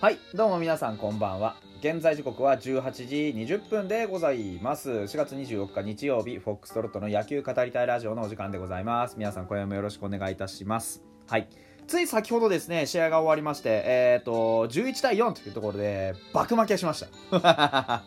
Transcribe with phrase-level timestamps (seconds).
[0.00, 1.56] はいどうも皆さんこんばんは。
[1.80, 4.88] 現在時刻は18時20分でございます。
[4.88, 9.16] 4月24日日曜日フォックストロットの野球語りたいラジオのお時間でございます。
[9.18, 11.02] 皆さん今夜もよろしくお願いいたします。
[11.28, 11.48] はい
[11.86, 18.02] つい先ほどですね試合が終わりましてえっ、ー、と11対4というところで爆負けしました。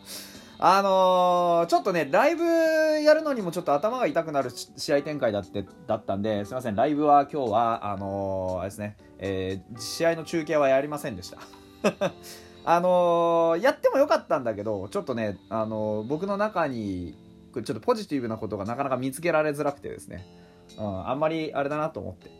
[0.58, 11.38] あのー、ちょっとね、ライブやるのにもちょっと頭が痛くなる試合展開だってだったんで、すみません、ライブは今日は、あのー、あれですね、えー、試合の中継はやりませんでした。
[12.66, 17.14] あのー、やってもよかったんだけど、ちょっとね、あの僕の中に、
[17.54, 20.26] ちょっとポジティブなことがなかなか見つけられづらくてですね、
[20.78, 22.30] うん、あんまりあれだなと思って。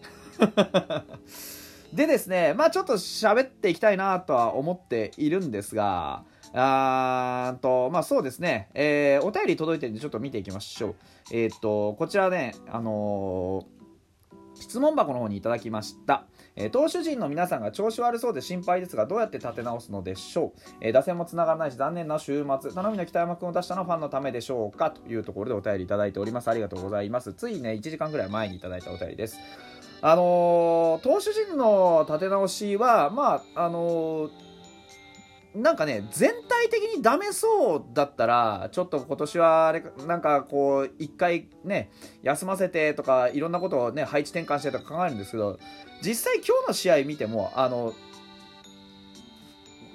[1.93, 10.95] でですね、まあちょっと喋っていきたいなとは思っているんですが、あーと、まあそうですね、えー、お便り届いてるんでちょっと見ていきましょう。
[11.33, 13.84] えっ、と、こちらね、あのー、
[14.55, 16.25] 質問箱の方にいただきました。
[16.57, 24.91] えー、投手陣の皆さんが調子悪そうで心配ですが、どうやって立て直すのでしょう、えー、打線もつながらないし、残念な週末、頼みの北山君を出したのはファンのためでしょうか？
[24.91, 26.49] というところでお便りいただいております。
[26.49, 27.33] ありがとうございます。
[27.35, 29.39] ついね、1時間ぐらい前にいただいたお便りです。
[30.01, 34.54] あのー、投手陣の立て直しは、まあ、あのー
[35.55, 45.61] なんかね、全体的にダメそうだったら、ちょっと今年はあれ、なんかこう、一回ね、休ませてとか、いろんなことをね、配置転換してとか考えるんですけど、
[46.03, 47.95] 実際今日の試合見ても、あの、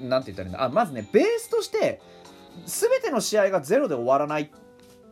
[0.01, 2.01] なんて言ったらいいんだ、あ、まずね、ベースとして、
[2.65, 4.49] 全ての試合がゼロで終わらない。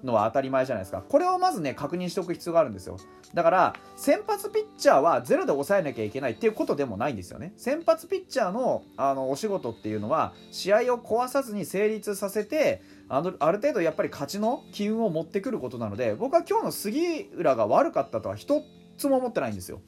[0.04, 1.02] のは当たり前じゃないですか。
[1.02, 2.98] これをまずね、確認しておく必要があるんですよ。
[3.34, 18.64] だから先発ピッチャーはゼロで抑えなきゃいけないっていうことでもないんですよね先発ピッチャーのあのお仕事っていうのは試合を壊さずに成立させてあのある程度やっぱり勝ちの機運を持ってくることなので僕は今日の杉浦が悪かったとは一
[18.98, 19.82] つも思ってないんですよ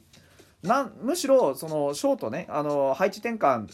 [0.62, 3.68] なむしろそのショートねあの配置転換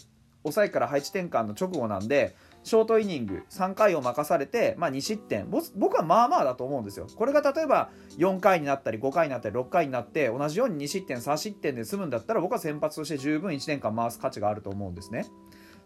[0.45, 5.49] 抑えから配置転換の直後なんでショートイニング3回を任されて、まあ、2失点。
[5.77, 7.07] 僕はまあまあだと思うんですよ。
[7.15, 15.29] これが例えば4回になったり5回になったり6回になって同じように2失点3失点で済むんだったら僕は先発として十分1年間回す価値があると思うんですね。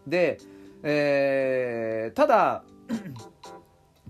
[0.07, 0.39] で、
[0.81, 2.63] えー、ただ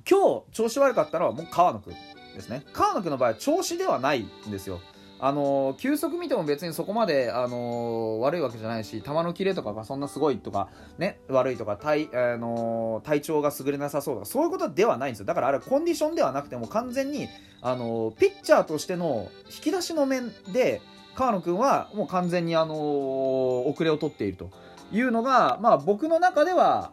[0.10, 1.94] 今日調子悪かったのはもう川野君
[2.36, 2.64] ですね。
[2.72, 4.80] 川野君の場合は調子ではないんですよ。
[5.24, 15.26] あの球速見ても別にそこまで、あの悪いわけじゃないし球のキレとかがそんなすごいとか、ね、悪いとか体,、あの体調が優れなさそうとかそういうことではないんですよ。
[15.28, 17.30] だからあれコンディションではなくても完全に、
[17.62, 20.82] あのピッチャーとしての引き出しの面で
[21.14, 24.50] 川野君はもう完全に、あの遅れを取っていると
[24.92, 26.92] いうのが、まあ、僕の中では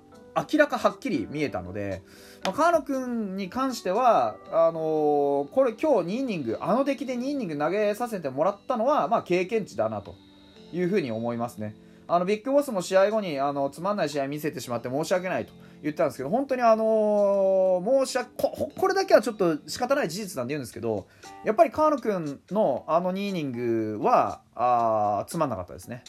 [0.52, 2.02] 明らかはっきり見えたので。
[2.44, 10.14] まあ、河野君に関してはあのー、これ今日2イニングあの出来で2イニング投げさせてもらったのは、まあ、経験値だなと
[10.72, 11.74] いうふうに思いますね。
[12.10, 21.06] あのビッグボスも試合後にあのつまんない試合見せてしまって申し訳ないと言ったんですけど本当にあのー、申し訳ここれだけはちょっと仕方ない事実なんで言うんですけど
[21.44, 26.02] やっぱり河野君のあの2イニングはあつまんなかったですね。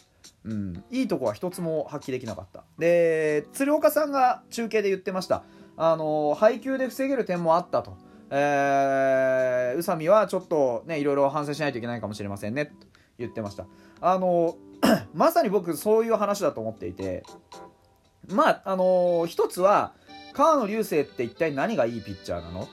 [0.45, 5.43] うん、いいとこは一つも発揮できなかったで鶴岡さんが中継で言ってました
[5.75, 8.09] あの配球で防げる点もあったと。
[8.31, 12.73] えー、宇佐美はちょっとね、いろいろ反省しないといけないかもしれませんね、と
[13.17, 13.65] 言ってました。
[14.01, 14.57] あの、
[15.13, 17.23] まさに僕そういう話だと思っていて、
[18.27, 19.93] まあ、あの一つは、
[20.33, 22.63] 川野流星って一体何がいいピッチャーなの？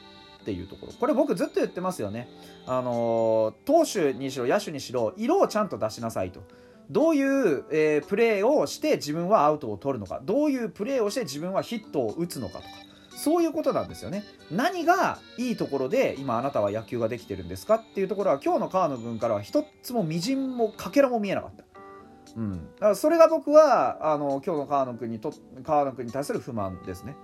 [0.42, 0.92] っていうところ。
[0.92, 2.28] これ僕ずっと言ってますよね。
[2.66, 6.42] あの投手にしろ野手にしろ、色をちゃんと出しなさいと。
[6.90, 10.20] どういう、えー、プレーをして自分はアウトを取るのか。
[10.24, 12.68] どういうプレーをして自分はヒットを打つのかとか。
[13.16, 14.24] そういうことなんですよね。
[14.50, 21.64] 何がいいところで今あなたは野球ができてるんですかっていうところは今日の川野君からは一つもみじんもかけらも見えなかった。
[22.36, 25.32] うん、だからそれが僕はあの今日の川野君にと
[25.62, 27.16] 川野君に対する不満ですね。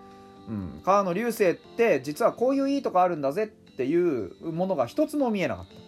[0.48, 5.81] うん、川野流星って実はこういういいとこあるんだぜっていうものが一つも見えなかった。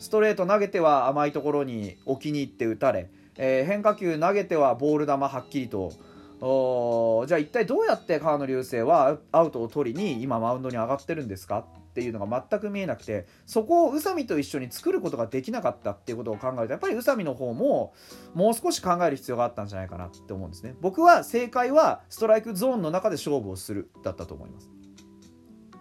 [0.00, 5.92] ストレート投げては甘いところに置きに行って打たれ、えー、変化球投げてはボール球はっきりと。
[6.42, 11.58] おじゃあ一体どうやって川野流星はアウトを取りに今マウンドに上がってるんですか？
[11.90, 17.92] っていうのが全く見えなくてそこを宇佐美と一緒に作ることができなかったっていうことを考えるとやっぱり宇佐美の方も
[18.32, 20.76] もう少し考える必要があったんじゃないかなって思うんですね。
[20.80, 24.70] 僕は正解はストライクゾーンの中で勝負をするだったと思います。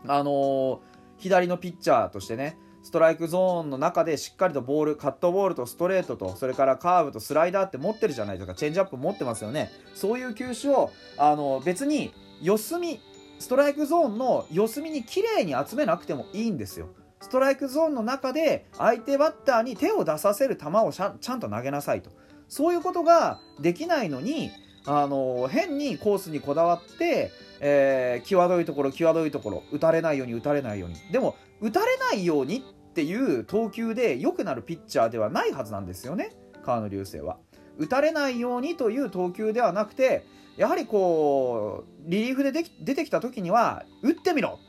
[0.08, 0.80] あのー、
[1.20, 9.70] 左のピッチャーとしてねストライクゾーンの中でしっかりとボールカットボールとストレートとそれからカーブとスライダーって持ってるじゃないですかチェンジアップ持ってますよね。
[9.94, 13.00] そういう球種をあの別に四隅
[13.40, 16.90] ストライクゾーンの四隅に綺麗に集めなくてもいいんですよ。
[17.22, 22.12] ストライクゾーンの中で相手バッターに手を出させる球をちゃんと投げなさいと。
[22.48, 24.52] そういうことができないのに
[24.86, 30.96] あの変にコースにこだわって、えー際どいところ際どいところ打たれないように打たれないように。
[31.12, 36.32] でも打たれないようにっていう投球で良くなるピッチャーではないはずなんですよね
[36.64, 37.38] 川野流星は。
[37.78, 40.26] 打たれないようにという投球ではなくて
[40.58, 44.60] やはりこうリリーフででき出てきた時には打ってみろ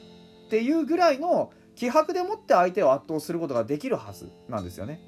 [0.47, 5.01] っていうぐらいの気迫でもって相手を圧倒することができるはずなんですよね。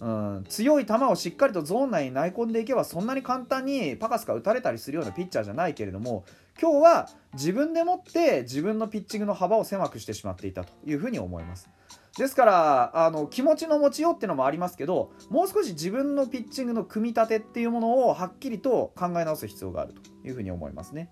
[0.00, 6.24] うん、強い球をしっかりとゾーン内に投げ込んでいけばそんなに簡単にパカスカ打たれたりするようなピッチャーじゃないけれども
[6.60, 11.68] 今日は自分でもって自分のピッチングの幅を狭くしてしまっていたというふうに思います。
[12.16, 21.10] ですからあの気持ちの持ちようっていうのもありますけどもう少し自分のピッチングの組み立てっていうものをはっきりと考え直す必要があるというふうに思いますね。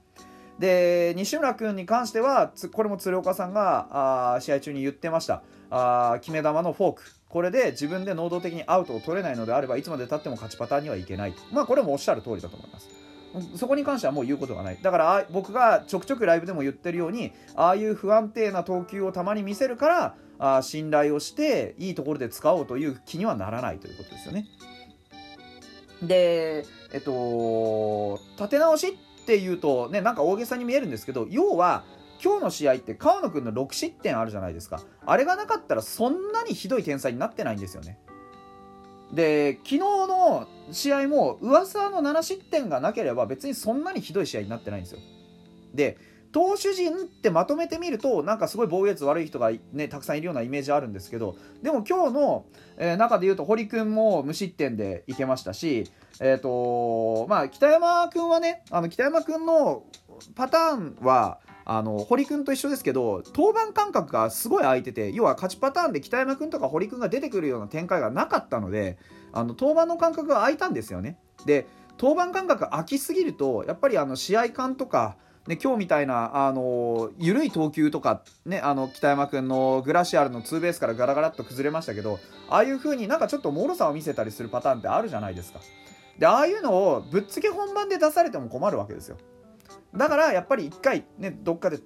[0.59, 7.03] で西村君に関してはこれも鶴岡さんがあ試合中に言ってましたあ決め球のフォーク
[7.35, 12.89] これで自分で能動的にアウトを取れないのであればいつまでたっても勝ちパターンにはいけないまあこれもおっしゃる通りだと思います。
[13.35, 14.79] うんそこに関してはもう言うことがない。
[14.81, 24.47] だから僕がちょくちょくライブでも言ってるようにああいう不安定な投球をたまに見せるからあ信頼をしていいところで使おうという気にはならないということですよね。
[26.01, 31.83] でえっと立て直しっていうとねなんか大げさに見えるんですけど要は
[32.25, 34.81] 今日の試合って川野君の6失点あるじゃないですか。
[35.05, 37.99] あれがなかったらそんなにひどい点差になってないんですよね。
[39.13, 45.01] で昨日の試合も噂の7失点がなければ別にそんなにひどい試合になってないんですよ。
[45.75, 45.99] で
[46.33, 52.47] 投手陣ってまとめてみるとなんかすごい防御率悪い人が、ね、たくさんいるようなイメージあるんですけどでも今日の、
[52.77, 55.85] えー中で言うと堀君も無失点でいけましたし、
[56.21, 59.85] えーとまあ、北山君はねあの北山君の
[60.35, 68.99] パターンはあの堀君と一緒ですけど登板間隔がすごい空いてて要は勝ちパターンで北山君とか堀君が出てくるような展開がなかったので
[69.33, 71.19] あの登板の間隔が空いたんですよね。
[71.47, 71.67] で
[71.99, 75.17] 登板間隔空きすぎるとやっぱりあの試合感とか
[75.47, 82.19] ね、今日みたいな、あの緩い投球とか、ね、あの北山君のグラシアルのツーベースからガラガラっと崩れましたけど
[82.49, 85.61] ああいう風になんかちょっと脆さを見せたりするパターンってあるじゃないですか
[86.19, 89.19] でああいうのをぶっつけ本番で出されても困るわけですよ
[89.95, 91.79] だからやっぱり一回ねどっかで、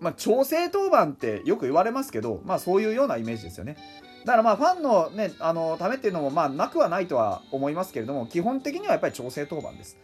[0.00, 3.76] まあ、調整当番ってよく言われますけど、まあ、そういうようなイメージですよね。
[4.24, 9.96] だからまあファンの,、ね、あのためっていうのもまあなくはないとは思いますけれども基本的にはやっぱり調整当番です。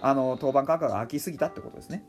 [0.00, 2.04] あの登板価格が空きすぎたってことですね。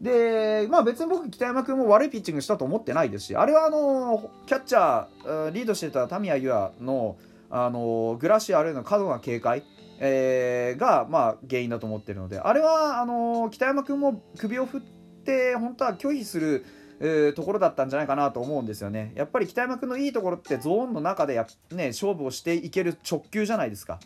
[0.00, 7.16] で、まあ別に僕、北山君も悪いピッチングしたと思ってないですし、あれはあの、キャッチャー、リードしてたタミヤユアの、
[7.50, 9.64] あの、グラシアルへの過度な警戒、
[9.98, 14.80] えーが、まあ原因だと思ってるので、あれは、あの、北山君も首を振っ
[15.24, 16.64] て、本当は拒否する、
[17.00, 19.12] えーところだったんじゃないかなと思うんですよね。
[19.14, 24.00] やっぱり北山君のいいところってゾーンの中でや、ね、勝負をしていける直球じゃないですか。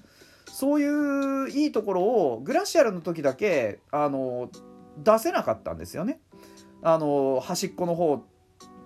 [0.46, 4.50] そういういいところをグラシアルの時だけあの
[5.02, 6.20] 出せなかったんですよね。
[6.82, 8.22] あの端っこの方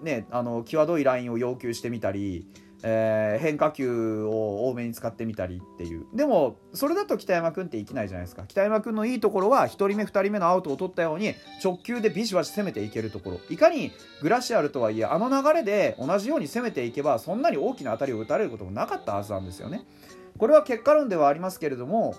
[0.02, 2.46] ねあの際どいラインを要求してみたり、
[2.82, 6.06] えー変化球を多めに使ってみたりっていう。
[6.14, 8.44] でもそれだと北山君って生きないじゃないですか。
[8.46, 13.40] 北山君のいいところは1人目2人目のアウトを取ったように直球でビシバシ攻めていけるところ。
[13.50, 13.92] いかに
[14.22, 19.86] グラシアルとはいえあの流れで同じように攻めていけばそんなに大きな当たりを打たれることもなかったはずなんですよね。
[20.38, 22.14] これは結果論ではありますけれども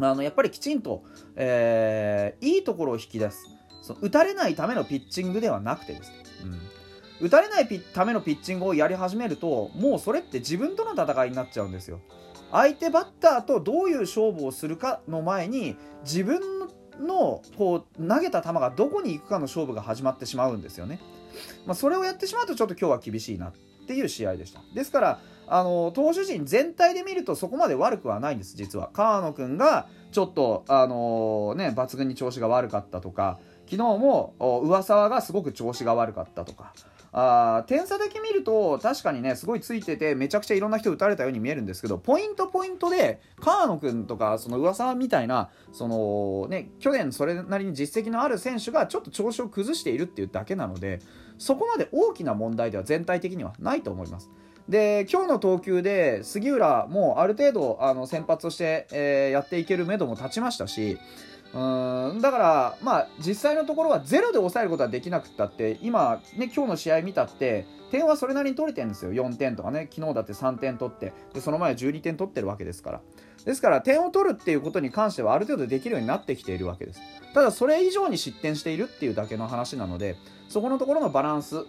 [0.00, 1.04] あのやっぱりきちんと、
[1.36, 3.46] えーいいところを引き出す。
[3.82, 6.10] その打たれないためのピッチングではなくてです。
[6.10, 6.60] ね、うん、
[7.20, 12.00] 打たれないためのピッチングをやり始めるともうそれって自分との戦いになっちゃうんですよ。
[12.52, 16.40] 相手バッターとどういう勝負をするかの前に自分
[17.00, 21.00] のこう投げた球がどこに行くかの勝負が始まってしまうんですよね、
[21.66, 23.52] まあ、それをやってしまうとちょっと今日は厳しいなっ
[23.86, 24.60] ていう試合でした。
[24.74, 28.90] ですからあの投手陣全体で見るとそこまで悪くはないんです実は。
[28.92, 36.72] 川野君がちょっとあのね抜群に調子が悪かったとか昨日も上沢がすごく調子が悪かったとか
[37.18, 51.00] あ点差だけ見ると確かにねすごいついててめちゃくちゃいろんな人打たれたように見えるんですけどポイントポイントで川野君とかその上沢みたいなそのね去年それなりに実績のある選手がちょっと調子を崩しているっていうだけなので
[51.38, 54.30] そこまで大きな問題では全体的にはないと思います。
[54.68, 60.98] で今日の投球で杉浦もある程度あの先発として、えーやっていける目処も立ちましたし
[61.54, 69.12] うんだからまあ実際のところはゼロで抑えることはできなくったって今ね今日の試合見たって点はそれなりに取れてるんですよ。
[69.12, 69.88] 4点とかね。
[69.92, 73.00] 昨日だって3点取ってでその前は12点取ってるわけですから。
[73.44, 77.00] ですから点を取るっていうことに関してはある程度できるようになってきているわけです。
[77.32, 80.16] ただそれ以上に失点しているっていうだけの話なので
[80.48, 81.64] そこのところのバランス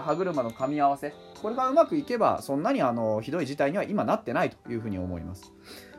[0.00, 5.52] 歯車の噛み合わせこれがうまくいけばそんなにあのひどい事態には今なってないというふうに思います。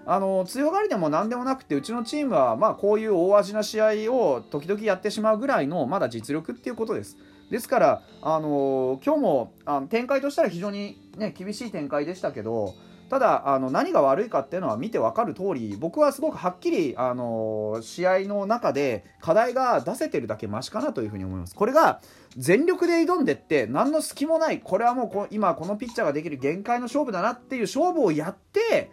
[0.09, 7.17] あの強がりでも何でもなくてうちのチームはまあこういう大味な試合を時々やってしまうぐらいのまだ実力っていうことです。
[7.51, 12.73] ですから、あの今日もあの展開としたら非常に、ね、厳しい展開でしたけど
[13.09, 21.55] ただあの何が悪いかっていうのは見て分かる通り僕はすごくはっきり、あの試合の中で課題が出せてるだけマシかなというふうに思います。
[21.55, 21.99] これが
[22.37, 28.89] 全力で挑んでって何の隙もないこれはもうこ今このピッチャーができる限界の勝負だなっていう勝負をやって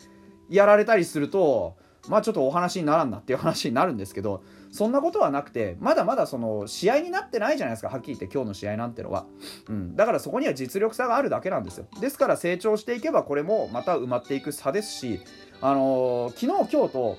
[0.48, 1.76] やられたりすると
[2.08, 9.26] まあちょっとお話にならんなっていう話になるんですけどそんなことはなくてまだまだその試合になってないじゃないですかはっきり言って今日の試合なんてのは、
[9.68, 11.86] うん、だからそこには実力差があるだけなんですよ。
[12.00, 15.20] ですから成長していけばこれもまた埋まっていく差ですし
[15.60, 17.16] あのー、昨日今日と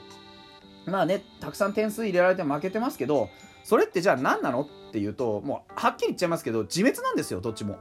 [0.85, 3.29] まあねたくさん点数入れられて負けてますけど
[3.63, 7.77] それってじゃあ何なのっていうともうはっきり言っちゃいますけど自滅なんですよどっちも。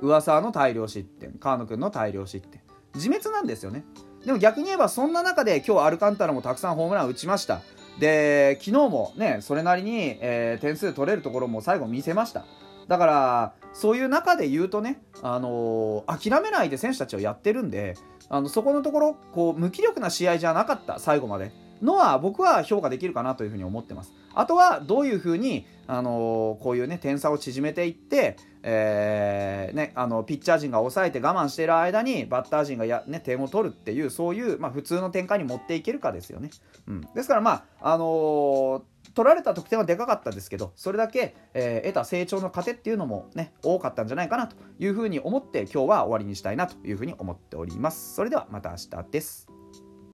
[0.00, 2.62] 噂の大量失点川野君の大量失点。
[2.94, 3.84] 自滅なんですよね。
[4.24, 7.62] でも逆に言えばそんな中で今日アルカンタラもたくさんホームラン打ちました。
[7.98, 12.44] で昨日もねそれなりに、えー、点数取れるところも最後見せました。
[12.88, 17.94] だからそういう中で言うとね、あのー、諦めないで選手たちをやってるんで
[18.28, 21.52] あのそこのところこう無気力な試合じゃなかった最後まで。
[21.82, 24.12] のは僕は評価できるかなというふうに思ってます。
[24.34, 36.50] あとはどういうふうに、あのー、こういうね点差を縮めていって、えーね、あのピッチャー陣が抑えて我慢している間にバッター陣がや、ね、点を取るっていうそういう、まあ、普通の展開に持っていけるかですよね、
[36.86, 38.82] うん、ですからまああのー
[39.14, 48.14] 取られた得点はでかかったですけどそれだけ、えー、得た成長の糧っていうのもね多かったんじゃないかなというふうに思って今日は終わりにしたいなというふうに思っております。
[48.14, 49.59] それではまた明日です。